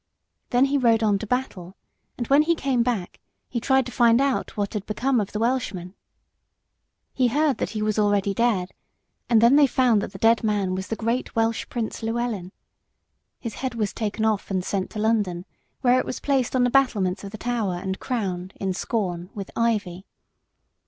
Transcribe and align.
Then 0.49 0.65
he 0.65 0.79
rode 0.79 1.03
on 1.03 1.19
to 1.19 1.27
battle, 1.27 1.75
and 2.17 2.25
when 2.27 2.41
he 2.41 2.55
came 2.55 2.81
back 2.81 3.19
he 3.47 3.59
tried 3.59 3.85
to 3.85 3.91
find 3.91 4.19
out 4.19 4.57
what 4.57 4.73
had 4.73 4.83
become 4.87 5.19
of 5.21 5.31
the 5.31 5.37
Welshman. 5.37 5.93
He 7.13 7.27
heard 7.27 7.59
that 7.59 7.69
he 7.77 7.83
was 7.83 7.99
already 7.99 8.33
dead, 8.33 8.71
and 9.29 9.41
then 9.41 9.57
they 9.57 9.67
found 9.67 10.01
that 10.01 10.11
the 10.11 10.17
dead 10.17 10.43
man 10.43 10.73
was 10.73 10.87
the 10.87 10.95
great 10.95 11.35
Welsh 11.35 11.69
Prince 11.69 12.01
Llewellyn. 12.01 12.51
His 13.39 13.53
head 13.61 13.75
was 13.75 13.93
taken 13.93 14.25
off 14.25 14.49
and 14.49 14.65
sent 14.65 14.89
to 14.89 14.97
London, 14.97 15.45
where 15.81 15.99
it 15.99 16.05
was 16.07 16.19
placed 16.19 16.55
on 16.55 16.63
the 16.63 16.71
battlements 16.71 17.23
of 17.23 17.29
the 17.29 17.37
Tower 17.37 17.75
and 17.75 17.99
crowned, 17.99 18.53
in 18.55 18.73
scorn, 18.73 19.29
with 19.35 19.51
ivy. 19.55 20.07